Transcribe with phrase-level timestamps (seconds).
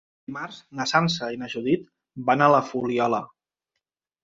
[0.29, 1.85] Dimarts na Sança i na Judit
[2.31, 3.23] van a la Fuliola.